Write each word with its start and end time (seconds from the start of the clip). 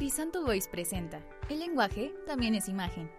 Crisanto 0.00 0.42
Voice 0.42 0.66
presenta 0.66 1.20
El 1.50 1.58
lenguaje 1.58 2.14
también 2.26 2.54
es 2.54 2.70
imagen. 2.70 3.10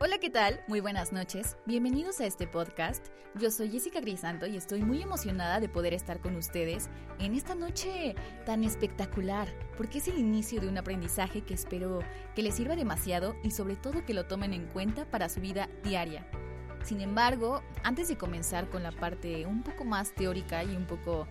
Hola, 0.00 0.18
¿qué 0.18 0.30
tal? 0.30 0.64
Muy 0.66 0.80
buenas 0.80 1.12
noches. 1.12 1.56
Bienvenidos 1.64 2.18
a 2.18 2.26
este 2.26 2.48
podcast. 2.48 3.06
Yo 3.36 3.52
soy 3.52 3.70
Jessica 3.70 4.00
Grisanto 4.00 4.48
y 4.48 4.56
estoy 4.56 4.82
muy 4.82 5.00
emocionada 5.00 5.60
de 5.60 5.68
poder 5.68 5.94
estar 5.94 6.18
con 6.18 6.34
ustedes 6.34 6.90
en 7.20 7.36
esta 7.36 7.54
noche 7.54 8.16
tan 8.44 8.64
espectacular, 8.64 9.46
porque 9.76 9.98
es 9.98 10.08
el 10.08 10.18
inicio 10.18 10.60
de 10.60 10.66
un 10.66 10.78
aprendizaje 10.78 11.42
que 11.42 11.54
espero 11.54 12.00
que 12.34 12.42
les 12.42 12.56
sirva 12.56 12.74
demasiado 12.74 13.36
y 13.44 13.52
sobre 13.52 13.76
todo 13.76 14.04
que 14.04 14.12
lo 14.12 14.26
tomen 14.26 14.52
en 14.54 14.66
cuenta 14.66 15.08
para 15.08 15.28
su 15.28 15.40
vida 15.40 15.68
diaria. 15.84 16.28
Sin 16.82 17.00
embargo, 17.00 17.62
antes 17.84 18.08
de 18.08 18.18
comenzar 18.18 18.70
con 18.70 18.82
la 18.82 18.90
parte 18.90 19.46
un 19.46 19.62
poco 19.62 19.84
más 19.84 20.12
teórica 20.16 20.64
y 20.64 20.74
un 20.74 20.88
poco 20.88 21.28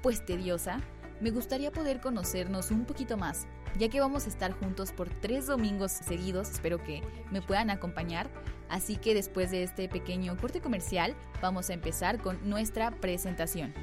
pues 0.00 0.24
tediosa, 0.24 0.80
me 1.20 1.30
gustaría 1.30 1.72
poder 1.72 2.00
conocernos 2.00 2.70
un 2.70 2.84
poquito 2.84 3.16
más, 3.16 3.46
ya 3.78 3.88
que 3.88 4.00
vamos 4.00 4.26
a 4.26 4.28
estar 4.28 4.52
juntos 4.52 4.92
por 4.92 5.08
tres 5.08 5.46
domingos 5.46 5.92
seguidos, 5.92 6.50
espero 6.50 6.82
que 6.82 7.02
me 7.30 7.42
puedan 7.42 7.70
acompañar, 7.70 8.28
así 8.68 8.96
que 8.96 9.14
después 9.14 9.50
de 9.50 9.62
este 9.62 9.88
pequeño 9.88 10.36
corte 10.36 10.60
comercial 10.60 11.14
vamos 11.42 11.70
a 11.70 11.74
empezar 11.74 12.20
con 12.20 12.48
nuestra 12.48 12.90
presentación. 12.90 13.74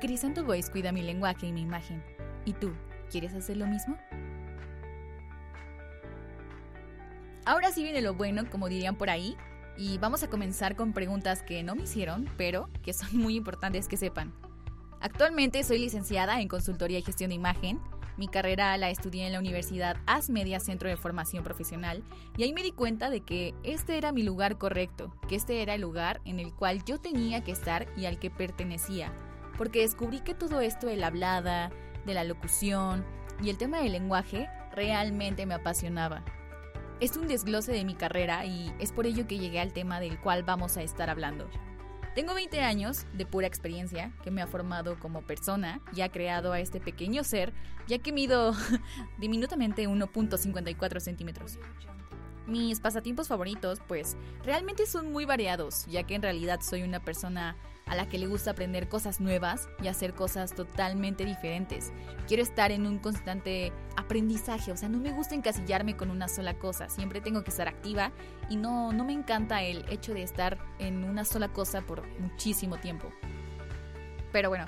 Crisanto 0.00 0.44
Voice 0.44 0.70
cuida 0.70 0.92
mi 0.92 1.02
lenguaje 1.02 1.46
y 1.46 1.52
mi 1.52 1.62
imagen. 1.62 2.02
¿Y 2.44 2.52
tú, 2.52 2.72
quieres 3.10 3.34
hacer 3.34 3.56
lo 3.56 3.66
mismo? 3.66 3.96
Ahora 7.44 7.70
sí 7.70 7.82
viene 7.82 8.02
lo 8.02 8.14
bueno, 8.14 8.48
como 8.50 8.68
dirían 8.68 8.96
por 8.96 9.08
ahí, 9.08 9.36
y 9.76 9.98
vamos 9.98 10.22
a 10.22 10.30
comenzar 10.30 10.76
con 10.76 10.92
preguntas 10.92 11.42
que 11.42 11.62
no 11.62 11.74
me 11.74 11.82
hicieron, 11.84 12.28
pero 12.36 12.68
que 12.82 12.92
son 12.92 13.16
muy 13.16 13.36
importantes 13.36 13.88
que 13.88 13.96
sepan. 13.96 14.32
Actualmente 15.00 15.62
soy 15.62 15.78
licenciada 15.78 16.40
en 16.40 16.48
Consultoría 16.48 16.98
y 16.98 17.02
Gestión 17.02 17.28
de 17.28 17.36
Imagen. 17.36 17.80
Mi 18.16 18.28
carrera 18.28 18.76
la 18.78 18.88
estudié 18.88 19.26
en 19.26 19.32
la 19.32 19.38
Universidad 19.38 19.98
AS 20.06 20.30
Media 20.30 20.58
Centro 20.58 20.88
de 20.88 20.96
Formación 20.96 21.44
Profesional 21.44 22.02
y 22.38 22.44
ahí 22.44 22.52
me 22.54 22.62
di 22.62 22.72
cuenta 22.72 23.10
de 23.10 23.20
que 23.20 23.54
este 23.62 23.98
era 23.98 24.12
mi 24.12 24.22
lugar 24.22 24.56
correcto, 24.56 25.14
que 25.28 25.36
este 25.36 25.60
era 25.60 25.74
el 25.74 25.82
lugar 25.82 26.22
en 26.24 26.40
el 26.40 26.54
cual 26.54 26.82
yo 26.84 26.98
tenía 26.98 27.44
que 27.44 27.52
estar 27.52 27.86
y 27.94 28.06
al 28.06 28.18
que 28.18 28.30
pertenecía, 28.30 29.12
porque 29.58 29.80
descubrí 29.80 30.20
que 30.20 30.34
todo 30.34 30.60
esto 30.60 30.86
de 30.86 30.96
la 30.96 31.08
hablada, 31.08 31.70
de 32.06 32.14
la 32.14 32.24
locución 32.24 33.04
y 33.42 33.50
el 33.50 33.58
tema 33.58 33.80
del 33.80 33.92
lenguaje 33.92 34.48
realmente 34.72 35.44
me 35.44 35.54
apasionaba. 35.54 36.24
Es 36.98 37.14
un 37.18 37.28
desglose 37.28 37.72
de 37.72 37.84
mi 37.84 37.94
carrera 37.94 38.46
y 38.46 38.72
es 38.78 38.90
por 38.90 39.04
ello 39.04 39.26
que 39.26 39.38
llegué 39.38 39.60
al 39.60 39.74
tema 39.74 40.00
del 40.00 40.18
cual 40.18 40.44
vamos 40.44 40.78
a 40.78 40.82
estar 40.82 41.10
hablando. 41.10 41.46
Tengo 42.14 42.32
20 42.32 42.62
años 42.62 43.04
de 43.12 43.26
pura 43.26 43.46
experiencia 43.46 44.12
que 44.24 44.30
me 44.30 44.40
ha 44.40 44.46
formado 44.46 44.98
como 44.98 45.20
persona 45.20 45.82
y 45.94 46.00
ha 46.00 46.10
creado 46.10 46.54
a 46.54 46.60
este 46.60 46.80
pequeño 46.80 47.22
ser, 47.22 47.52
ya 47.86 47.98
que 47.98 48.12
mido 48.12 48.54
diminutamente 49.18 49.86
1.54 49.86 51.00
centímetros. 51.00 51.58
Mis 52.46 52.80
pasatiempos 52.80 53.28
favoritos, 53.28 53.80
pues, 53.88 54.16
realmente 54.44 54.86
son 54.86 55.10
muy 55.10 55.24
variados, 55.24 55.84
ya 55.86 56.04
que 56.04 56.14
en 56.14 56.22
realidad 56.22 56.60
soy 56.62 56.82
una 56.82 57.00
persona 57.00 57.56
a 57.86 57.94
la 57.94 58.08
que 58.08 58.18
le 58.18 58.26
gusta 58.26 58.50
aprender 58.50 58.88
cosas 58.88 59.20
nuevas 59.20 59.68
y 59.82 59.88
hacer 59.88 60.14
cosas 60.14 60.54
totalmente 60.54 61.24
diferentes. 61.24 61.92
Quiero 62.26 62.42
estar 62.42 62.72
en 62.72 62.86
un 62.86 62.98
constante 62.98 63.72
aprendizaje, 63.96 64.72
o 64.72 64.76
sea, 64.76 64.88
no 64.88 64.98
me 64.98 65.12
gusta 65.12 65.34
encasillarme 65.34 65.96
con 65.96 66.10
una 66.10 66.28
sola 66.28 66.54
cosa, 66.54 66.88
siempre 66.88 67.20
tengo 67.20 67.44
que 67.44 67.50
estar 67.50 67.68
activa 67.68 68.12
y 68.48 68.56
no, 68.56 68.92
no 68.92 69.04
me 69.04 69.12
encanta 69.12 69.62
el 69.62 69.84
hecho 69.88 70.14
de 70.14 70.22
estar 70.22 70.58
en 70.78 71.04
una 71.04 71.24
sola 71.24 71.48
cosa 71.48 71.82
por 71.82 72.06
muchísimo 72.18 72.76
tiempo. 72.78 73.08
Pero 74.32 74.48
bueno, 74.48 74.66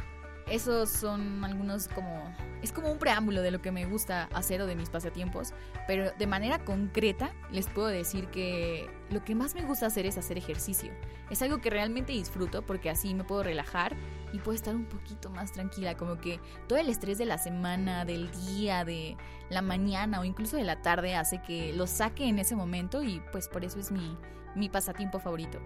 esos 0.48 0.88
son 0.90 1.44
algunos 1.44 1.88
como... 1.88 2.34
Es 2.62 2.72
como 2.72 2.90
un 2.90 2.98
preámbulo 2.98 3.42
de 3.42 3.50
lo 3.50 3.62
que 3.62 3.70
me 3.70 3.86
gusta 3.86 4.24
hacer 4.34 4.60
o 4.60 4.66
de 4.66 4.74
mis 4.74 4.90
pasatiempos, 4.90 5.52
pero 5.86 6.10
de 6.10 6.26
manera 6.26 6.64
concreta 6.64 7.32
les 7.52 7.68
puedo 7.68 7.86
decir 7.88 8.28
que 8.28 8.90
lo 9.10 9.24
que 9.24 9.34
más 9.34 9.54
me 9.54 9.62
gusta 9.62 9.86
hacer 9.86 10.06
es 10.06 10.18
hacer 10.18 10.38
ejercicio. 10.38 10.92
Es 11.30 11.40
algo 11.42 11.60
que 11.60 11.70
realmente 11.70 12.12
disfruto 12.12 12.62
porque 12.62 12.90
así 12.90 13.14
me 13.14 13.24
puedo 13.24 13.42
relajar 13.42 13.94
y 14.32 14.38
puedo 14.38 14.56
estar 14.56 14.74
un 14.74 14.86
poquito 14.86 15.30
más 15.30 15.52
tranquila, 15.52 15.96
como 15.96 16.18
que 16.18 16.40
todo 16.66 16.78
el 16.78 16.88
estrés 16.88 17.18
de 17.18 17.26
la 17.26 17.38
semana, 17.38 18.04
del 18.04 18.30
día, 18.32 18.84
de 18.84 19.16
la 19.50 19.62
mañana 19.62 20.20
o 20.20 20.24
incluso 20.24 20.56
de 20.56 20.64
la 20.64 20.82
tarde 20.82 21.14
hace 21.14 21.40
que 21.42 21.72
lo 21.72 21.86
saque 21.86 22.28
en 22.28 22.38
ese 22.38 22.56
momento 22.56 23.02
y 23.02 23.22
pues 23.30 23.48
por 23.48 23.64
eso 23.64 23.78
es 23.78 23.92
mi, 23.92 24.16
mi 24.56 24.68
pasatiempo 24.68 25.20
favorito. 25.20 25.60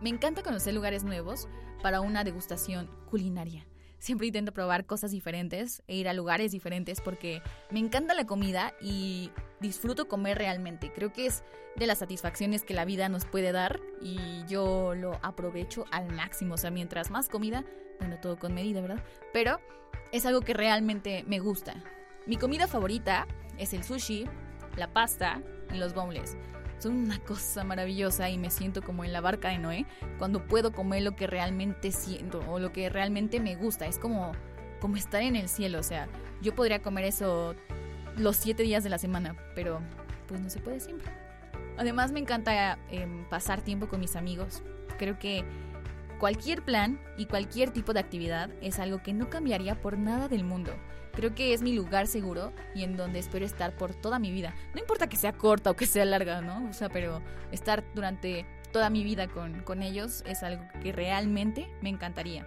Me 0.00 0.10
encanta 0.10 0.42
conocer 0.42 0.74
lugares 0.74 1.04
nuevos 1.04 1.48
para 1.82 2.00
una 2.00 2.24
degustación 2.24 2.90
culinaria. 3.10 3.66
Siempre 4.02 4.26
intento 4.26 4.50
probar 4.50 4.84
cosas 4.84 5.12
diferentes 5.12 5.84
e 5.86 5.94
ir 5.94 6.08
a 6.08 6.12
lugares 6.12 6.50
diferentes 6.50 7.00
porque 7.00 7.40
me 7.70 7.78
encanta 7.78 8.14
la 8.14 8.26
comida 8.26 8.74
y 8.80 9.30
disfruto 9.60 10.08
comer 10.08 10.38
realmente. 10.38 10.92
Creo 10.92 11.12
que 11.12 11.26
es 11.26 11.44
de 11.76 11.86
las 11.86 11.98
satisfacciones 11.98 12.64
que 12.64 12.74
la 12.74 12.84
vida 12.84 13.08
nos 13.08 13.26
puede 13.26 13.52
dar 13.52 13.78
y 14.00 14.44
yo 14.48 14.96
lo 14.96 15.20
aprovecho 15.22 15.84
al 15.92 16.12
máximo. 16.12 16.54
O 16.54 16.56
sea, 16.56 16.72
mientras 16.72 17.12
más 17.12 17.28
comida, 17.28 17.64
bueno, 18.00 18.18
todo 18.18 18.36
con 18.40 18.54
medida, 18.54 18.80
¿verdad? 18.80 19.04
Pero 19.32 19.60
es 20.10 20.26
algo 20.26 20.40
que 20.40 20.52
realmente 20.52 21.22
me 21.28 21.38
gusta. 21.38 21.76
Mi 22.26 22.36
comida 22.36 22.66
favorita 22.66 23.28
es 23.56 23.72
el 23.72 23.84
sushi, 23.84 24.24
la 24.76 24.92
pasta 24.92 25.40
y 25.72 25.78
los 25.78 25.94
boneless 25.94 26.36
son 26.82 26.96
una 26.96 27.18
cosa 27.20 27.64
maravillosa 27.64 28.28
y 28.28 28.38
me 28.38 28.50
siento 28.50 28.82
como 28.82 29.04
en 29.04 29.12
la 29.12 29.20
barca 29.20 29.48
de 29.48 29.58
Noé 29.58 29.86
cuando 30.18 30.44
puedo 30.46 30.72
comer 30.72 31.02
lo 31.02 31.14
que 31.14 31.26
realmente 31.26 31.92
siento 31.92 32.42
o 32.48 32.58
lo 32.58 32.72
que 32.72 32.88
realmente 32.88 33.40
me 33.40 33.54
gusta. 33.54 33.86
Es 33.86 33.98
como, 33.98 34.32
como 34.80 34.96
estar 34.96 35.22
en 35.22 35.36
el 35.36 35.48
cielo, 35.48 35.78
o 35.78 35.82
sea, 35.82 36.08
yo 36.40 36.54
podría 36.54 36.82
comer 36.82 37.04
eso 37.04 37.54
los 38.16 38.36
siete 38.36 38.64
días 38.64 38.82
de 38.82 38.90
la 38.90 38.98
semana, 38.98 39.36
pero 39.54 39.80
pues 40.26 40.40
no 40.40 40.50
se 40.50 40.60
puede 40.60 40.80
siempre. 40.80 41.10
Además 41.78 42.12
me 42.12 42.20
encanta 42.20 42.78
em, 42.90 43.24
pasar 43.28 43.62
tiempo 43.62 43.88
con 43.88 44.00
mis 44.00 44.16
amigos. 44.16 44.62
Creo 44.98 45.18
que 45.18 45.44
cualquier 46.22 46.62
plan 46.62 47.00
y 47.16 47.26
cualquier 47.26 47.72
tipo 47.72 47.92
de 47.92 47.98
actividad 47.98 48.48
es 48.60 48.78
algo 48.78 49.02
que 49.02 49.12
no 49.12 49.28
cambiaría 49.28 49.80
por 49.80 49.98
nada 49.98 50.28
del 50.28 50.44
mundo. 50.44 50.72
Creo 51.12 51.34
que 51.34 51.52
es 51.52 51.62
mi 51.62 51.72
lugar 51.72 52.06
seguro 52.06 52.52
y 52.76 52.84
en 52.84 52.96
donde 52.96 53.18
espero 53.18 53.44
estar 53.44 53.76
por 53.76 53.92
toda 53.92 54.20
mi 54.20 54.30
vida. 54.30 54.54
No 54.72 54.78
importa 54.78 55.08
que 55.08 55.16
sea 55.16 55.32
corta 55.32 55.72
o 55.72 55.74
que 55.74 55.84
sea 55.84 56.04
larga, 56.04 56.40
¿no? 56.40 56.70
O 56.70 56.72
sea, 56.74 56.88
pero 56.90 57.20
estar 57.50 57.82
durante 57.96 58.46
toda 58.72 58.88
mi 58.88 59.02
vida 59.02 59.26
con, 59.26 59.62
con 59.62 59.82
ellos 59.82 60.22
es 60.24 60.44
algo 60.44 60.62
que 60.80 60.92
realmente 60.92 61.66
me 61.80 61.88
encantaría. 61.88 62.46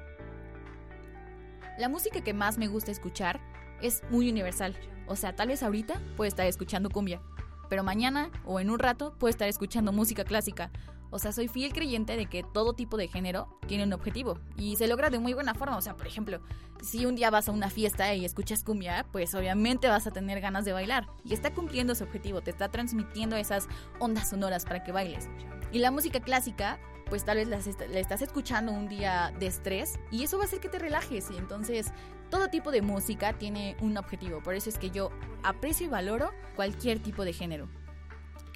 La 1.77 1.89
música 1.89 2.21
que 2.21 2.33
más 2.33 2.57
me 2.57 2.67
gusta 2.67 2.91
escuchar 2.91 3.41
es 3.81 4.03
muy 4.09 4.29
universal. 4.29 4.77
O 5.05 5.17
sea, 5.17 5.35
tal 5.35 5.49
vez 5.49 5.61
ahorita 5.63 6.01
puedo 6.15 6.29
estar 6.29 6.47
escuchando 6.47 6.89
cumbia, 6.89 7.21
pero 7.69 7.83
mañana 7.83 8.29
o 8.45 8.59
en 8.59 8.69
un 8.69 8.79
rato 8.79 9.15
puedo 9.17 9.29
estar 9.29 9.47
escuchando 9.47 9.91
música 9.91 10.23
clásica 10.23 10.71
o 11.15 11.19
sea, 11.19 11.31
soy 11.31 11.47
fiel 11.47 11.71
creyente 11.71 12.17
de 12.17 12.25
que 12.25 12.43
todo 12.43 12.73
tipo 12.73 12.97
de 12.97 13.07
género 13.07 13.47
tiene 13.67 13.85
un 13.85 13.93
objetivo 13.93 14.37
y 14.57 14.75
se 14.75 14.85
logra 14.85 15.09
de 15.09 15.17
muy 15.17 15.33
buena 15.33 15.53
forma. 15.53 15.77
O 15.77 15.81
sea, 15.81 15.95
por 15.95 16.07
ejemplo, 16.07 16.41
si 16.83 17.05
un 17.05 17.15
día 17.15 17.29
vas 17.29 17.47
a 17.47 17.53
una 17.53 17.69
fiesta 17.69 18.13
y 18.13 18.25
escuchas 18.25 18.65
cumbia, 18.65 19.05
pues 19.13 19.33
obviamente 19.33 19.87
vas 19.87 20.07
a 20.07 20.11
tener 20.11 20.41
ganas 20.41 20.65
de 20.65 20.73
bailar. 20.73 21.07
Y 21.23 21.33
está 21.33 21.53
cumpliendo 21.53 21.93
ese 21.93 22.03
objetivo, 22.03 22.41
te 22.41 22.51
está 22.51 22.69
transmitiendo 22.69 23.37
esas 23.37 23.69
ondas 23.99 24.29
sonoras 24.29 24.65
para 24.65 24.83
que 24.83 24.91
bailes. 24.91 25.29
Y 25.71 25.79
la 25.79 25.89
música 25.89 26.19
clásica, 26.19 26.79
pues 27.07 27.23
tal 27.23 27.37
vez 27.37 27.47
la, 27.47 27.59
estás 27.97 28.21
escuchando 28.21 28.73
un 28.73 28.89
día 28.89 29.33
de 29.39 29.47
estrés 29.47 29.97
y 30.11 30.23
eso 30.23 30.37
va 30.37 30.43
a 30.43 30.47
hacer 30.47 30.59
que 30.59 30.67
te 30.67 30.79
relajes. 30.79 31.31
Y 31.31 31.37
entonces 31.37 31.93
todo 32.29 32.49
tipo 32.49 32.71
de 32.71 32.81
música 32.81 33.33
tiene 33.33 33.75
un 33.81 33.97
objetivo. 33.97 34.41
Por 34.41 34.55
eso 34.55 34.69
es 34.69 34.77
que 34.77 34.89
yo 34.89 35.11
aprecio 35.43 35.87
y 35.87 35.89
valoro 35.89 36.31
cualquier 36.55 36.99
tipo 36.99 37.25
de 37.25 37.33
género. 37.33 37.67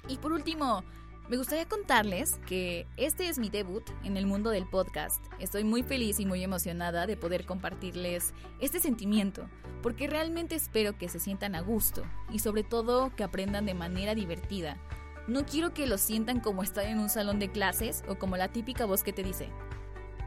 Y 0.08 0.18
por 0.18 0.32
último, 0.32 0.82
me 1.30 1.36
gustaría 1.36 1.68
contarles 1.68 2.40
que 2.44 2.88
este 2.96 3.28
es 3.28 3.38
mi 3.38 3.50
debut 3.50 3.88
en 4.02 4.16
el 4.16 4.26
mundo 4.26 4.50
del 4.50 4.66
podcast. 4.66 5.24
Estoy 5.38 5.62
muy 5.62 5.84
feliz 5.84 6.18
y 6.18 6.26
muy 6.26 6.42
emocionada 6.42 7.06
de 7.06 7.16
poder 7.16 7.46
compartirles 7.46 8.34
este 8.58 8.80
sentimiento, 8.80 9.48
porque 9.80 10.08
realmente 10.08 10.56
espero 10.56 10.98
que 10.98 11.08
se 11.08 11.20
sientan 11.20 11.54
a 11.54 11.60
gusto 11.60 12.02
y 12.32 12.40
sobre 12.40 12.64
todo 12.64 13.14
que 13.14 13.22
aprendan 13.22 13.64
de 13.64 13.74
manera 13.74 14.16
divertida. 14.16 14.76
No 15.28 15.46
quiero 15.46 15.72
que 15.72 15.86
lo 15.86 15.98
sientan 15.98 16.40
como 16.40 16.64
estar 16.64 16.84
en 16.86 16.98
un 16.98 17.08
salón 17.08 17.38
de 17.38 17.52
clases 17.52 18.02
o 18.08 18.16
como 18.16 18.36
la 18.36 18.48
típica 18.48 18.84
voz 18.84 19.04
que 19.04 19.12
te 19.12 19.22
dice, 19.22 19.50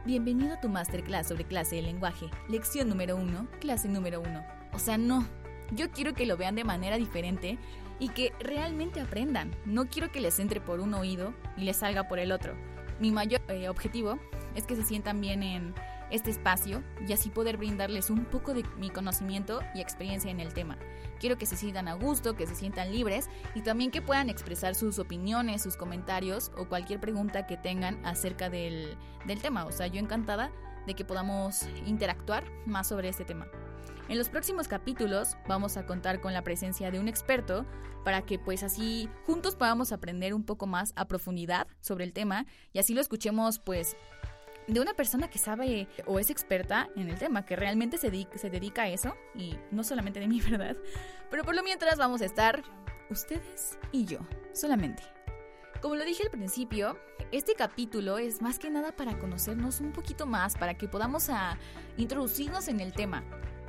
Bienvenido 0.06 0.56
a 0.56 0.60
tu 0.60 0.68
masterclass 0.68 1.30
sobre 1.30 1.46
clase 1.46 1.78
de 1.78 1.82
lenguaje, 1.82 2.30
lección 2.50 2.90
número 2.90 3.16
uno, 3.16 3.48
clase 3.62 3.88
número 3.88 4.20
uno. 4.20 4.44
O 4.74 4.80
sea, 4.80 4.98
no, 4.98 5.26
yo 5.72 5.92
quiero 5.92 6.14
que 6.14 6.26
lo 6.26 6.36
vean 6.36 6.56
de 6.56 6.66
manera 6.66 6.98
diferente 6.98 7.58
y 8.00 8.10
que 8.10 8.34
realmente 8.42 9.00
aprendan. 9.00 9.56
No 9.64 9.86
quiero 9.86 10.12
que 10.12 10.20
les 10.20 10.40
entre 10.40 10.60
por 10.60 10.82
un 10.82 10.94
oído 10.94 11.34
y 11.56 11.62
les 11.62 11.78
salga 11.78 12.10
por 12.10 12.20
el 12.20 12.34
otro. 12.34 12.54
Mi 13.00 13.12
mayor 13.12 13.40
eh, 13.48 13.70
objetivo 13.70 14.20
es 14.56 14.66
que 14.66 14.76
se 14.76 14.84
sientan 14.84 15.22
bien 15.22 15.42
en 15.42 15.74
este 16.14 16.30
espacio 16.30 16.84
y 17.08 17.12
así 17.12 17.30
poder 17.30 17.58
brindarles 17.58 18.10
un 18.12 18.26
poco 18.26 18.54
de 18.54 18.64
mi 18.78 18.92
conocimiento 18.92 19.62
y 19.74 19.82
experiencia 19.82 20.30
en 20.30 20.40
el 20.40 20.54
tema. 20.54 20.78
Quiero 21.20 21.38
que 21.38 21.48
se 21.48 21.58
sientan 21.58 21.88
a 21.88 21.96
gusto, 21.96 22.36
que 22.36 22.46
se 22.46 22.56
sientan 22.56 22.92
libres 22.92 23.30
y 23.56 23.62
también 23.62 23.90
que 23.90 24.02
puedan 24.02 24.30
expresar 24.30 24.76
sus 24.76 25.00
opiniones, 25.00 25.64
sus 25.64 25.76
comentarios 25.76 26.52
o 26.56 26.70
cualquier 26.70 27.00
pregunta 27.00 27.48
que 27.48 27.58
tengan 27.58 28.06
acerca 28.06 28.50
del, 28.50 28.96
del 29.26 29.42
tema. 29.42 29.66
O 29.66 29.72
sea, 29.72 29.88
yo 29.88 30.00
encantada 30.00 30.52
de 30.86 30.94
que 30.94 31.04
podamos 31.04 31.64
interactuar 31.86 32.44
más 32.66 32.88
sobre 32.88 33.10
este 33.10 33.26
tema. 33.26 33.48
En 34.08 34.18
los 34.18 34.30
próximos 34.30 34.68
capítulos 34.68 35.38
vamos 35.48 35.78
a 35.78 35.86
contar 35.86 36.22
con 36.22 36.34
la 36.34 36.44
presencia 36.44 36.92
de 36.92 37.00
un 37.00 37.08
experto 37.08 37.66
para 38.04 38.22
que 38.22 38.38
pues 38.38 38.62
así 38.62 39.10
juntos 39.26 39.56
podamos 39.56 39.92
aprender 39.92 40.34
un 40.34 40.44
poco 40.44 40.68
más 40.68 40.94
a 40.96 41.08
profundidad 41.08 41.68
sobre 41.80 42.04
el 42.04 42.14
tema 42.14 42.46
y 42.74 42.80
así 42.80 42.94
lo 42.94 43.02
escuchemos 43.02 43.60
pues 43.60 43.96
de 44.68 44.80
una 44.80 44.94
persona 44.94 45.30
que 45.30 45.40
sabe 45.40 45.88
o 46.06 46.20
es 46.20 46.30
experta 46.30 46.90
en 46.96 47.10
el 47.10 47.18
tema, 47.18 47.46
que 47.46 47.56
realmente 47.56 47.98
se, 47.98 48.10
dedica, 48.12 48.84
a 48.84 48.88
eso, 48.88 49.16
y 49.36 49.58
no 49.72 49.84
solamente 49.84 50.20
de 50.20 50.28
mí, 50.28 50.42
¿verdad? 50.50 50.78
Pero 51.30 51.44
por 51.44 51.56
lo 51.56 51.64
mientras 51.64 51.98
vamos 51.98 52.22
a 52.22 52.26
estar 52.26 52.64
ustedes 53.10 53.78
y 53.92 54.06
yo, 54.06 54.20
solamente. 54.54 55.04
Como 55.82 55.96
lo 55.96 56.06
dije 56.06 56.24
al 56.24 56.30
principio, 56.30 56.98
este 57.32 57.56
capítulo 57.56 58.18
es 58.18 58.42
más 58.42 58.58
que 58.58 58.70
nada 58.70 58.96
para 58.96 59.20
conocernos 59.20 59.82
un 59.82 59.92
poquito 59.92 60.26
más, 60.26 60.56
para 60.56 60.76
que 60.76 60.88
podamos 60.88 61.30
a 61.30 61.58
introducirnos 61.98 62.70
en 62.70 62.80
el 62.80 62.94
tema. 62.94 63.24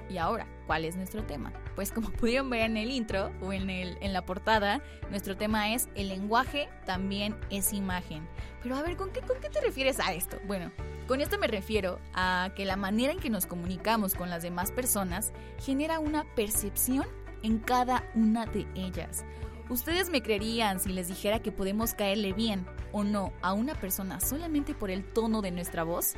Y 0.09 0.19
ahora, 0.19 0.47
¿cuál 0.67 0.85
es 0.85 0.97
nuestro 0.97 1.25
tema? 1.25 1.53
Pues 1.75 1.93
como 1.93 2.11
pudieron 2.13 2.51
ver 2.51 2.63
en 2.63 2.77
el 2.77 2.91
intro 2.91 3.31
o 3.41 3.53
en, 3.53 3.71
el, 3.71 3.99
en 4.01 4.13
la 4.13 4.25
portada, 4.25 4.83
nuestro 5.11 5.37
tema 5.37 5.73
es 5.73 5.89
el 5.95 6.09
lenguaje 6.09 6.69
también 6.87 7.37
es 7.51 7.73
imagen. 7.73 8.29
Pero 8.63 8.77
a 8.77 8.83
ver, 8.83 8.97
¿con 8.97 9.11
qué, 9.11 9.21
¿con 9.21 9.41
qué 9.41 9.51
te 9.51 9.61
refieres 9.61 10.01
a 10.01 10.13
esto? 10.13 10.39
Bueno, 10.47 10.71
con 11.07 11.21
esto 11.21 11.39
me 11.39 11.47
refiero 11.47 12.01
a 12.15 12.51
que 12.57 12.65
la 12.65 12.77
manera 12.77 13.13
en 13.13 13.21
que 13.21 13.31
nos 13.31 13.47
comunicamos 13.47 14.15
con 14.15 14.31
las 14.31 14.43
demás 14.43 14.73
personas 14.73 15.33
genera 15.59 15.99
una 15.99 16.25
percepción 16.35 17.07
en 17.43 17.59
cada 17.59 18.09
una 18.15 18.47
de 18.47 18.67
ellas. 18.75 19.25
¿Ustedes 19.69 20.11
me 20.11 20.23
creerían 20.23 20.81
si 20.81 20.91
les 20.93 21.09
dijera 21.09 21.41
que 21.41 21.53
podemos 21.53 21.95
caerle 21.95 22.33
bien 22.33 22.67
o 22.93 23.03
no 23.03 23.33
a 23.41 23.53
una 23.55 23.75
persona 23.75 24.21
solamente 24.21 24.75
por 24.75 24.91
el 24.91 25.05
tono 25.05 25.41
de 25.43 25.51
nuestra 25.51 25.85
voz? 25.85 26.15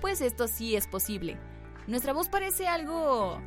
Pues 0.00 0.20
esto 0.20 0.46
sí 0.46 0.76
es 0.76 0.86
posible. 0.86 1.36
Nuestra 1.86 2.12
voz 2.12 2.28
parece 2.28 2.66
algo 2.66 3.40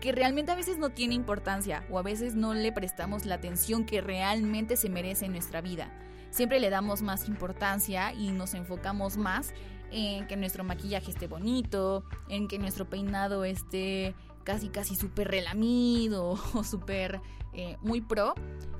que 0.00 0.12
realmente 0.12 0.52
a 0.52 0.56
veces 0.56 0.78
no 0.78 0.90
tiene 0.90 1.14
importancia 1.14 1.84
o 1.90 1.98
a 1.98 2.02
veces 2.02 2.34
no 2.34 2.54
le 2.54 2.72
prestamos 2.72 3.24
la 3.24 3.36
atención 3.36 3.84
que 3.84 4.00
realmente 4.00 4.76
se 4.76 4.88
merece 4.88 5.26
en 5.26 5.32
nuestra 5.32 5.60
vida. 5.60 5.92
Siempre 6.30 6.60
le 6.60 6.70
damos 6.70 7.02
más 7.02 7.28
importancia 7.28 8.12
y 8.12 8.32
nos 8.32 8.54
enfocamos 8.54 9.16
más 9.16 9.52
en 9.90 10.26
que 10.26 10.36
nuestro 10.36 10.64
maquillaje 10.64 11.10
esté 11.10 11.26
bonito, 11.26 12.04
en 12.28 12.48
que 12.48 12.58
nuestro 12.58 12.88
peinado 12.88 13.44
esté 13.44 14.14
casi 14.44 14.68
casi 14.68 14.96
súper 14.96 15.28
relamido 15.28 16.38
o 16.54 16.64
súper 16.64 17.20
eh, 17.52 17.76
muy 17.82 18.00
pro, 18.00 18.34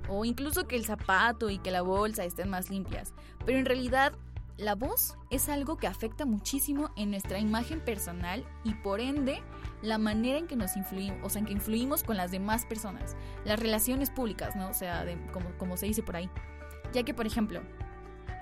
o 0.09 0.25
incluso 0.25 0.67
que 0.67 0.77
el 0.77 0.85
zapato 0.85 1.51
y 1.51 1.59
que 1.59 1.71
la 1.71 1.83
bolsa 1.83 2.25
estén 2.25 2.49
más 2.49 2.71
limpias. 2.71 3.13
Pero 3.45 3.59
en 3.59 3.67
realidad 3.67 4.15
la 4.57 4.75
voz 4.75 5.17
es 5.31 5.49
algo 5.49 5.77
que 5.77 5.87
afecta 5.87 6.25
muchísimo 6.25 6.91
en 6.97 7.11
nuestra 7.11 7.39
imagen 7.39 7.81
personal 7.81 8.45
y 8.65 8.75
por 8.75 9.01
ende 9.01 9.43
la 9.83 9.99
manera 9.99 10.39
en 10.39 10.47
que 10.47 10.57
nos 10.57 10.77
influimos, 10.77 11.19
o 11.23 11.29
sea, 11.29 11.41
en 11.41 11.47
que 11.47 11.53
influimos 11.53 12.03
con 12.03 12.17
las 12.17 12.31
demás 12.31 12.65
personas, 12.65 13.17
las 13.45 13.59
relaciones 13.59 14.11
públicas, 14.11 14.57
¿no? 14.57 14.69
O 14.69 14.75
sea, 14.75 15.05
como, 15.33 15.51
como 15.59 15.77
se 15.77 15.87
dice 15.87 16.03
por 16.03 16.17
ahí. 16.17 16.31
Ya 16.93 17.03
que, 17.03 17.15
por 17.15 17.27
ejemplo, 17.27 17.63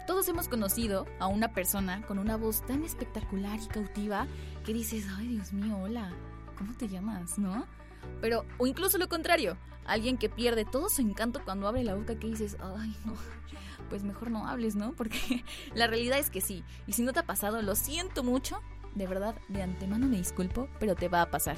todos 0.06 0.28
hemos 0.28 0.48
conocido 0.48 1.06
a 1.18 1.26
una 1.26 1.52
persona 1.52 2.02
con 2.06 2.18
una 2.18 2.36
voz 2.36 2.64
tan 2.66 2.82
espectacular 2.82 3.58
y 3.60 3.68
cautiva 3.68 4.26
que 4.64 4.74
dices, 4.74 5.06
ay 5.16 5.28
Dios 5.28 5.52
mío, 5.52 5.78
hola, 5.78 6.12
¿cómo 6.58 6.74
te 6.74 6.88
llamas? 6.88 7.38
¿No? 7.38 7.66
Pero, 8.20 8.44
o 8.58 8.66
incluso 8.66 8.98
lo 8.98 9.08
contrario, 9.08 9.56
alguien 9.86 10.18
que 10.18 10.28
pierde 10.28 10.64
todo 10.64 10.88
su 10.88 11.00
encanto 11.00 11.42
cuando 11.44 11.68
abre 11.68 11.84
la 11.84 11.94
boca 11.94 12.18
que 12.18 12.26
dices, 12.26 12.56
ay 12.60 12.96
no, 13.04 13.14
pues 13.88 14.02
mejor 14.02 14.30
no 14.30 14.46
hables, 14.48 14.74
¿no? 14.76 14.92
Porque 14.96 15.44
la 15.74 15.86
realidad 15.86 16.18
es 16.18 16.30
que 16.30 16.40
sí. 16.40 16.64
Y 16.86 16.94
si 16.94 17.02
no 17.02 17.12
te 17.12 17.20
ha 17.20 17.26
pasado, 17.26 17.60
lo 17.62 17.74
siento 17.74 18.24
mucho. 18.24 18.60
De 18.94 19.06
verdad, 19.06 19.34
de 19.48 19.62
antemano 19.62 20.06
me 20.06 20.16
disculpo, 20.16 20.68
pero 20.78 20.94
te 20.94 21.08
va 21.08 21.22
a 21.22 21.30
pasar. 21.30 21.56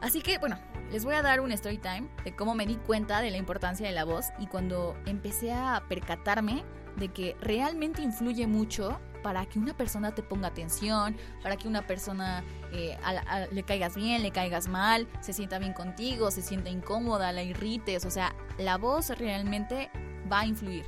Así 0.00 0.20
que, 0.20 0.38
bueno, 0.38 0.58
les 0.90 1.04
voy 1.04 1.14
a 1.14 1.22
dar 1.22 1.40
un 1.40 1.52
story 1.52 1.78
time 1.78 2.08
de 2.24 2.34
cómo 2.34 2.54
me 2.54 2.66
di 2.66 2.76
cuenta 2.76 3.20
de 3.20 3.30
la 3.30 3.38
importancia 3.38 3.86
de 3.86 3.94
la 3.94 4.04
voz 4.04 4.26
y 4.38 4.46
cuando 4.46 4.96
empecé 5.06 5.52
a 5.52 5.82
percatarme 5.88 6.64
de 6.96 7.08
que 7.08 7.36
realmente 7.40 8.02
influye 8.02 8.46
mucho 8.46 8.98
para 9.22 9.44
que 9.46 9.58
una 9.58 9.76
persona 9.76 10.14
te 10.14 10.22
ponga 10.22 10.48
atención, 10.48 11.16
para 11.42 11.56
que 11.56 11.66
una 11.66 11.82
persona 11.82 12.44
eh, 12.72 12.96
le 13.50 13.62
caigas 13.64 13.96
bien, 13.96 14.22
le 14.22 14.30
caigas 14.30 14.68
mal, 14.68 15.08
se 15.20 15.32
sienta 15.32 15.58
bien 15.58 15.72
contigo, 15.72 16.30
se 16.30 16.42
sienta 16.42 16.70
incómoda, 16.70 17.32
la 17.32 17.42
irrites, 17.42 18.04
o 18.04 18.10
sea, 18.10 18.34
la 18.58 18.78
voz 18.78 19.10
realmente 19.10 19.90
va 20.30 20.40
a 20.40 20.46
influir. 20.46 20.84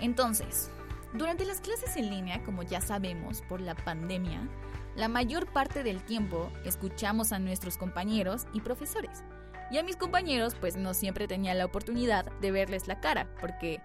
Entonces, 0.00 0.70
durante 1.12 1.44
las 1.44 1.60
clases 1.60 1.96
en 1.96 2.10
línea, 2.10 2.42
como 2.44 2.62
ya 2.62 2.80
sabemos 2.80 3.42
por 3.42 3.60
la 3.60 3.74
pandemia, 3.74 4.48
la 4.96 5.08
mayor 5.08 5.50
parte 5.52 5.82
del 5.82 6.02
tiempo 6.02 6.52
escuchamos 6.64 7.32
a 7.32 7.38
nuestros 7.38 7.78
compañeros 7.78 8.46
y 8.52 8.60
profesores. 8.60 9.24
Y 9.70 9.78
a 9.78 9.82
mis 9.82 9.96
compañeros 9.96 10.54
pues 10.54 10.76
no 10.76 10.92
siempre 10.92 11.26
tenía 11.26 11.54
la 11.54 11.64
oportunidad 11.64 12.30
de 12.40 12.50
verles 12.50 12.88
la 12.88 13.00
cara, 13.00 13.34
porque 13.40 13.80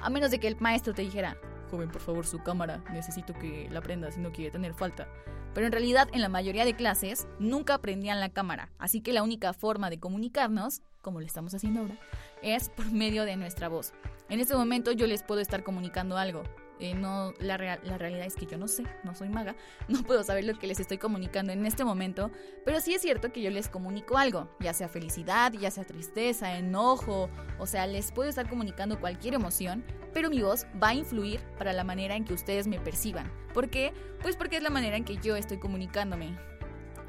a 0.00 0.08
menos 0.08 0.30
de 0.30 0.40
que 0.40 0.48
el 0.48 0.56
maestro 0.58 0.94
te 0.94 1.02
dijera, 1.02 1.36
joven 1.70 1.90
por 1.90 2.00
favor 2.00 2.26
su 2.26 2.42
cámara, 2.42 2.82
necesito 2.92 3.34
que 3.34 3.68
la 3.70 3.82
prenda 3.82 4.10
si 4.10 4.20
no 4.20 4.32
quiere 4.32 4.50
tener 4.50 4.72
falta. 4.72 5.08
Pero 5.52 5.66
en 5.66 5.72
realidad 5.72 6.08
en 6.12 6.22
la 6.22 6.28
mayoría 6.28 6.64
de 6.64 6.74
clases 6.74 7.28
nunca 7.38 7.74
aprendían 7.74 8.20
la 8.20 8.30
cámara, 8.30 8.70
así 8.78 9.00
que 9.02 9.12
la 9.12 9.22
única 9.22 9.52
forma 9.52 9.90
de 9.90 10.00
comunicarnos, 10.00 10.80
como 11.02 11.20
lo 11.20 11.26
estamos 11.26 11.54
haciendo 11.54 11.80
ahora, 11.80 11.98
es 12.42 12.70
por 12.70 12.90
medio 12.90 13.24
de 13.24 13.36
nuestra 13.36 13.68
voz. 13.68 13.92
En 14.28 14.40
este 14.40 14.56
momento 14.56 14.92
yo 14.92 15.06
les 15.06 15.22
puedo 15.22 15.40
estar 15.40 15.62
comunicando 15.62 16.16
algo. 16.16 16.42
Eh, 16.78 16.94
no, 16.94 17.32
la, 17.40 17.56
la 17.82 17.98
realidad 17.98 18.26
es 18.26 18.34
que 18.34 18.46
yo 18.46 18.58
no 18.58 18.68
sé, 18.68 18.84
no 19.02 19.14
soy 19.14 19.28
maga, 19.28 19.56
no 19.88 20.02
puedo 20.02 20.22
saber 20.22 20.44
lo 20.44 20.58
que 20.58 20.66
les 20.66 20.80
estoy 20.80 20.98
comunicando 20.98 21.52
en 21.52 21.64
este 21.64 21.84
momento, 21.84 22.30
pero 22.64 22.80
sí 22.80 22.94
es 22.94 23.02
cierto 23.02 23.32
que 23.32 23.42
yo 23.42 23.50
les 23.50 23.68
comunico 23.68 24.18
algo, 24.18 24.48
ya 24.60 24.74
sea 24.74 24.88
felicidad, 24.88 25.52
ya 25.52 25.70
sea 25.70 25.84
tristeza, 25.84 26.58
enojo, 26.58 27.30
o 27.58 27.66
sea, 27.66 27.86
les 27.86 28.12
puedo 28.12 28.28
estar 28.28 28.48
comunicando 28.48 29.00
cualquier 29.00 29.34
emoción, 29.34 29.84
pero 30.12 30.30
mi 30.30 30.42
voz 30.42 30.66
va 30.82 30.88
a 30.88 30.94
influir 30.94 31.40
para 31.58 31.72
la 31.72 31.84
manera 31.84 32.16
en 32.16 32.24
que 32.24 32.34
ustedes 32.34 32.66
me 32.66 32.78
perciban. 32.80 33.30
¿Por 33.54 33.70
qué? 33.70 33.92
Pues 34.22 34.36
porque 34.36 34.56
es 34.56 34.62
la 34.62 34.70
manera 34.70 34.96
en 34.96 35.04
que 35.04 35.16
yo 35.16 35.36
estoy 35.36 35.58
comunicándome. 35.58 36.36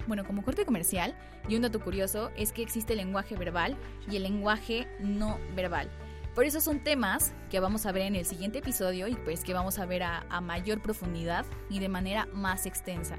Bueno, 0.08 0.26
como 0.26 0.44
corte 0.44 0.66
comercial, 0.66 1.16
y 1.50 1.56
un 1.56 1.62
dato 1.62 1.80
curioso 1.80 2.32
es 2.36 2.52
que 2.52 2.62
existe 2.62 2.94
el 2.94 3.00
lenguaje 3.00 3.36
verbal 3.36 3.78
y 4.10 4.18
el 4.18 4.24
lenguaje 4.24 4.88
no 5.00 5.40
verbal. 5.56 5.90
Por 6.38 6.46
eso 6.46 6.62
son 6.62 6.82
temas 6.82 7.34
que 7.50 7.60
vamos 7.60 7.88
a 7.88 7.92
ver 7.92 8.04
en 8.04 8.16
el 8.16 8.24
siguiente 8.24 8.60
episodio 8.60 9.08
y 9.08 9.16
pues 9.16 9.44
que 9.44 9.56
vamos 9.56 9.80
a 9.80 9.88
ver 9.88 10.04
a, 10.04 10.40
mayor 10.40 10.84
profundidad 10.84 11.48
y 11.68 11.80
de 11.80 11.90
manera 11.90 12.28
más 12.32 12.68
extensa. 12.68 13.16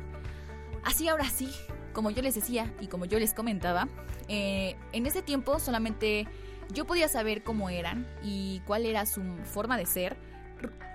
Así 0.85 1.09
ahora 1.09 1.25
sí, 1.25 1.53
como 1.93 2.13
yo 2.13 2.23
les 2.23 2.37
decía 2.37 2.73
y 2.81 2.87
como 2.87 3.07
yo 3.07 3.19
les 3.19 3.35
comentaba, 3.35 3.89
eh, 4.29 4.77
en 4.93 5.05
ese 5.05 5.21
tiempo 5.23 5.59
solamente 5.59 6.29
yo 6.73 6.85
podía 6.87 7.09
saber 7.09 7.43
cómo 7.43 7.71
eran 7.71 8.07
y 8.23 8.63
cuál 8.69 8.87
era 8.87 9.05
su 9.05 9.21
forma 9.43 9.77
de 9.77 9.87
ser 9.87 10.17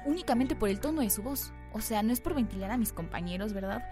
únicamente 0.05 0.55
por 0.55 0.69
el 0.69 0.79
tono 0.79 1.01
de 1.01 1.09
su 1.09 1.23
voz. 1.23 1.51
O 1.73 1.81
sea, 1.81 2.03
no 2.03 2.13
es 2.13 2.21
por 2.21 2.35
ventilar 2.35 2.69
a 2.71 2.77
mis 2.77 2.93
compañeros, 2.93 3.51
¿verdad? 3.51 3.83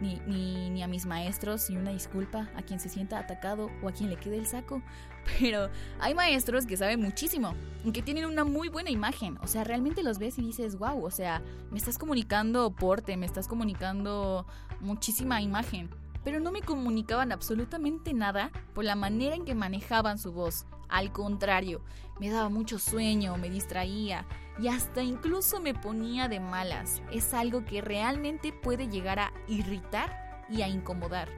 Ni, 0.00 0.20
ni, 0.26 0.70
ni, 0.70 0.82
a 0.82 0.88
mis 0.88 1.06
maestros, 1.06 1.70
y 1.70 1.76
una 1.76 1.92
disculpa 1.92 2.50
a 2.56 2.62
quien 2.62 2.80
se 2.80 2.88
sienta 2.88 3.18
atacado 3.18 3.70
o 3.82 3.88
a 3.88 3.92
quien 3.92 4.10
le 4.10 4.16
quede 4.16 4.38
el 4.38 4.46
saco. 4.46 4.82
Pero 5.38 5.70
hay 6.00 6.14
maestros 6.14 6.66
que 6.66 6.76
saben 6.76 7.00
muchísimo 7.00 7.54
y 7.84 7.92
que 7.92 8.02
tienen 8.02 8.24
una 8.24 8.44
muy 8.44 8.68
buena 8.68 8.90
imagen. 8.90 9.38
O 9.40 9.46
sea, 9.46 9.62
realmente 9.62 10.02
los 10.02 10.18
ves 10.18 10.38
y 10.38 10.42
dices, 10.42 10.76
wow, 10.76 11.04
o 11.04 11.10
sea, 11.10 11.42
me 11.70 11.78
estás 11.78 11.96
comunicando 11.96 12.70
porte, 12.70 13.16
me 13.16 13.26
estás 13.26 13.46
comunicando 13.46 14.46
muchísima 14.80 15.40
imagen. 15.40 15.90
Pero 16.24 16.40
no 16.40 16.50
me 16.50 16.62
comunicaban 16.62 17.30
absolutamente 17.30 18.12
nada 18.12 18.50
por 18.74 18.84
la 18.84 18.96
manera 18.96 19.36
en 19.36 19.44
que 19.44 19.54
manejaban 19.54 20.18
su 20.18 20.32
voz. 20.32 20.66
Al 20.88 21.12
contrario, 21.12 21.82
me 22.18 22.30
daba 22.30 22.48
mucho 22.48 22.78
sueño, 22.78 23.36
me 23.36 23.50
distraía 23.50 24.26
y 24.58 24.68
hasta 24.68 25.02
incluso 25.02 25.60
me 25.60 25.74
ponía 25.74 26.28
de 26.28 26.40
malas. 26.40 27.02
Es 27.12 27.32
algo 27.34 27.64
que 27.64 27.80
realmente 27.80 28.52
puede 28.52 28.88
llegar 28.88 29.18
a 29.18 29.32
irritar 29.46 30.44
y 30.48 30.62
a 30.62 30.68
incomodar. 30.68 31.28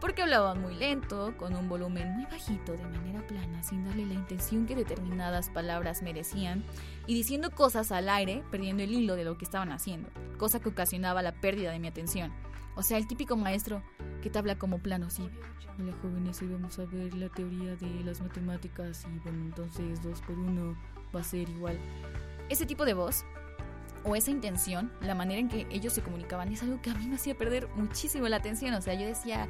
Porque 0.00 0.22
hablaban 0.22 0.60
muy 0.60 0.74
lento, 0.74 1.34
con 1.38 1.54
un 1.54 1.68
volumen 1.68 2.12
muy 2.12 2.24
bajito, 2.26 2.72
de 2.72 2.84
manera 2.84 3.26
plana, 3.26 3.62
sin 3.62 3.84
darle 3.84 4.04
la 4.04 4.14
intención 4.14 4.66
que 4.66 4.74
determinadas 4.74 5.48
palabras 5.48 6.02
merecían, 6.02 6.64
y 7.06 7.14
diciendo 7.14 7.50
cosas 7.50 7.92
al 7.92 8.10
aire, 8.10 8.44
perdiendo 8.50 8.82
el 8.82 8.92
hilo 8.92 9.16
de 9.16 9.24
lo 9.24 9.38
que 9.38 9.46
estaban 9.46 9.72
haciendo, 9.72 10.10
cosa 10.38 10.60
que 10.60 10.68
ocasionaba 10.68 11.22
la 11.22 11.32
pérdida 11.32 11.70
de 11.70 11.78
mi 11.78 11.88
atención. 11.88 12.32
O 12.76 12.82
sea, 12.82 12.98
el 12.98 13.06
típico 13.06 13.36
maestro 13.36 13.82
que 14.22 14.28
te 14.28 14.38
habla 14.38 14.58
como 14.58 14.78
plano, 14.78 15.08
sí. 15.08 15.28
Hola 15.78 15.94
jóvenes, 16.02 16.40
hoy 16.42 16.48
vamos 16.48 16.78
a 16.78 16.84
ver 16.84 17.14
la 17.14 17.30
teoría 17.30 17.74
de 17.74 18.04
las 18.04 18.20
matemáticas 18.20 19.06
y 19.14 19.18
bueno, 19.20 19.44
entonces 19.44 20.02
dos 20.02 20.20
por 20.20 20.38
uno 20.38 20.76
va 21.14 21.20
a 21.20 21.24
ser 21.24 21.48
igual. 21.48 21.78
Ese 22.50 22.66
tipo 22.66 22.84
de 22.84 22.92
voz 22.92 23.24
o 24.04 24.14
esa 24.14 24.30
intención, 24.30 24.92
la 25.00 25.14
manera 25.14 25.40
en 25.40 25.48
que 25.48 25.66
ellos 25.70 25.94
se 25.94 26.02
comunicaban, 26.02 26.52
es 26.52 26.62
algo 26.62 26.82
que 26.82 26.90
a 26.90 26.94
mí 26.94 27.08
me 27.08 27.14
hacía 27.14 27.34
perder 27.34 27.66
muchísimo 27.76 28.28
la 28.28 28.36
atención. 28.36 28.74
O 28.74 28.82
sea, 28.82 28.92
yo 28.92 29.06
decía, 29.06 29.48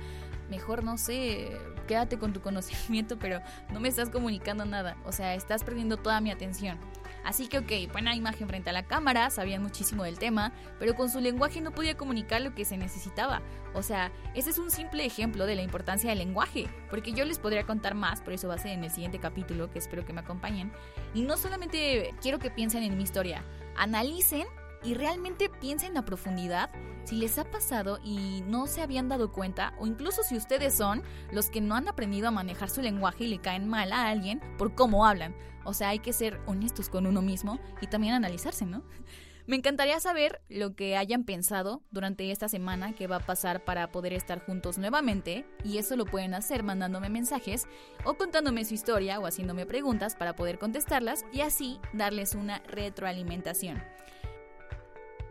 mejor 0.49 0.85
no 0.85 0.99
sé, 0.99 1.57
quédate 1.87 2.19
con 2.19 2.33
tu 2.33 2.41
conocimiento, 2.41 3.19
pero 3.21 3.41
no 3.73 3.81
me 3.81 3.89
estás 3.89 4.11
comunicando 4.11 4.65
nada. 4.65 4.97
O 5.05 5.13
sea, 5.13 5.35
estás 5.35 5.65
perdiendo 5.65 5.97
toda 5.97 6.21
mi 6.21 6.31
atención. 6.31 6.79
Así 7.25 7.49
que 7.49 7.59
ok, 7.59 7.91
buena 7.91 8.15
imagen 8.15 8.47
frente 8.47 8.71
a 8.71 8.73
la 8.73 8.85
cámara, 8.85 9.31
sabían 9.31 9.61
muchísimo 9.61 10.05
del 10.05 10.17
tema, 10.17 10.53
pero 10.79 10.95
con 10.95 11.11
su 11.11 11.21
lenguaje 11.21 11.61
no 11.61 11.73
podía 11.73 11.97
comunicar 11.97 12.41
lo 12.41 12.55
que 12.55 12.65
se 12.65 12.77
necesitaba. 12.77 13.43
O 13.75 13.83
sea, 13.83 14.13
ese 14.35 14.51
es 14.51 14.59
un 14.59 14.71
simple 14.71 15.05
ejemplo 15.05 15.45
de 15.45 15.57
la 15.57 15.63
importancia 15.63 16.11
del 16.11 16.21
lenguaje, 16.21 16.69
porque 16.89 17.13
yo 17.13 17.25
les 17.25 17.41
podría 17.41 17.67
contar 17.67 17.97
más, 17.97 18.21
por 18.21 18.33
eso 18.33 18.47
va 18.47 18.55
a 18.55 18.59
ser 18.59 18.71
en 18.73 18.85
el 18.85 18.93
siguiente 18.93 19.19
capítulo, 19.19 19.73
que 19.73 19.81
espero 19.81 20.07
que 20.07 20.13
me 20.13 20.21
acompañen. 20.21 20.71
Y 21.15 21.23
no 21.23 21.37
solamente 21.37 22.15
quiero 22.23 22.39
que 22.39 22.51
piensen 22.51 22.85
en 22.85 22.97
mi 22.97 23.03
historia, 23.03 23.45
analicen 23.77 24.47
y 24.87 24.95
realmente 24.95 25.51
piensen 25.51 25.97
a 25.97 26.05
profundidad 26.05 26.71
si 27.05 27.17
les 27.17 27.39
ha 27.39 27.45
pasado 27.45 27.99
y 28.05 28.43
no 28.47 28.67
se 28.69 28.83
habían 28.83 29.09
dado 29.09 29.33
cuenta, 29.33 29.75
o 29.79 29.87
incluso 29.87 30.23
si 30.23 30.37
ustedes 30.37 30.75
son 30.75 31.03
los 31.33 31.51
que 31.51 31.61
no 31.61 31.75
han 31.75 31.89
aprendido 31.89 32.29
a 32.29 32.33
manejar 32.33 32.71
su 32.71 32.83
lenguaje 32.83 33.25
y 33.25 33.29
le 33.29 33.41
caen 33.41 33.69
mal 33.69 33.93
a 33.93 34.09
alguien 34.09 34.41
por 34.59 34.75
cómo 34.75 35.07
hablan. 35.07 35.35
O 35.65 35.75
sea, 35.75 35.89
hay 35.89 35.99
que 35.99 36.13
ser 36.13 36.41
honestos 36.47 36.89
con 36.89 37.07
uno 37.07 37.21
mismo 37.21 37.59
y 37.81 37.89
también 37.89 38.15
analizarse, 38.15 38.65
¿no? 38.65 38.85
Me 39.49 39.55
encantaría 39.55 40.01
saber 40.01 40.41
lo 40.49 40.75
que 40.75 40.97
hayan 40.97 41.23
pensado 41.23 41.81
durante 41.93 42.33
esta 42.33 42.49
semana 42.49 42.95
que 42.95 43.07
va 43.07 43.17
a 43.17 43.27
pasar 43.27 43.65
para 43.65 43.93
poder 43.93 44.13
estar 44.13 44.45
juntos 44.45 44.77
nuevamente 44.77 45.47
y 45.63 45.79
eso 45.79 45.95
lo 45.95 46.05
pueden 46.05 46.35
hacer 46.35 46.65
mandándome 46.65 47.11
mensajes 47.11 47.69
o 48.05 48.15
contándome 48.15 48.65
su 48.65 48.75
historia 48.75 49.21
o 49.21 49.27
haciéndome 49.27 49.65
preguntas 49.65 50.17
para 50.17 50.35
poder 50.35 50.59
contestarlas 50.59 51.25
y 51.33 51.43
así 51.43 51.79
darles 51.93 52.35
una 52.35 52.59
retroalimentación. 52.67 53.81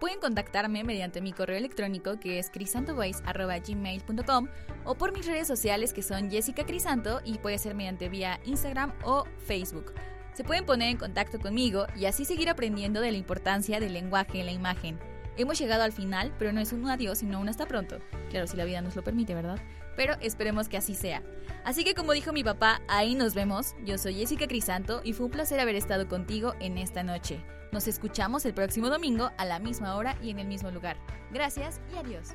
Pueden 0.05 0.19
contactarme 0.19 0.83
mediante 0.83 1.19
mi 1.19 1.33
correo 1.33 1.57
electrónico 1.57 2.19
que 2.19 2.37
es 2.37 2.51
crisantovoice.gmail.com 2.51 4.47
o 4.83 4.93
por 4.93 5.11
mis 5.11 5.25
redes 5.25 5.47
sociales 5.47 5.93
que 5.93 6.03
son 6.03 6.29
Jessica 6.29 6.63
Crisanto 6.63 7.21
y 7.25 7.39
puede 7.39 7.57
ser 7.57 7.73
mediante 7.73 8.07
vía 8.07 8.39
Instagram 8.45 8.93
o 9.03 9.23
Facebook. 9.47 9.95
Se 10.35 10.43
pueden 10.43 10.63
poner 10.63 10.89
en 10.89 10.97
contacto 10.97 11.39
conmigo 11.39 11.87
y 11.95 12.05
así 12.05 12.23
seguir 12.23 12.49
aprendiendo 12.49 13.01
de 13.01 13.13
la 13.13 13.17
importancia 13.17 13.79
del 13.79 13.93
lenguaje 13.93 14.41
en 14.41 14.45
la 14.45 14.51
imagen. 14.51 14.99
Hemos 15.37 15.57
llegado 15.57 15.81
al 15.81 15.91
final, 15.91 16.31
pero 16.37 16.53
no 16.53 16.59
es 16.59 16.71
un 16.71 16.87
adiós, 16.87 17.17
sino 17.17 17.39
un 17.39 17.49
hasta 17.49 17.65
pronto. 17.65 17.97
Claro, 18.29 18.45
si 18.45 18.55
la 18.57 18.65
vida 18.65 18.81
nos 18.81 18.95
lo 18.95 19.03
permite, 19.03 19.33
¿verdad? 19.33 19.57
Pero 19.97 20.13
esperemos 20.21 20.69
que 20.69 20.77
así 20.77 20.93
sea. 20.93 21.23
Así 21.63 21.83
que 21.83 21.95
como 21.95 22.13
dijo 22.13 22.31
mi 22.31 22.43
papá, 22.43 22.79
ahí 22.87 23.15
nos 23.15 23.33
vemos. 23.33 23.75
Yo 23.83 23.97
soy 23.97 24.13
Jessica 24.13 24.45
Crisanto 24.45 25.01
y 25.03 25.13
fue 25.13 25.25
un 25.25 25.31
placer 25.31 25.59
haber 25.59 25.75
estado 25.75 26.07
contigo 26.07 26.53
en 26.59 26.77
esta 26.77 27.01
noche. 27.01 27.43
Nos 27.75 27.89
escuchamos 27.89 28.45
el 28.45 28.53
próximo 28.53 28.89
domingo 28.89 29.31
a 29.37 29.43
la 29.43 29.59
misma 29.59 29.97
hora 29.97 30.17
y 30.23 30.29
en 30.29 30.39
el 30.39 30.47
mismo 30.47 30.71
lugar. 30.71 30.95
Gracias 31.33 31.81
y 31.93 31.97
adiós. 31.97 32.29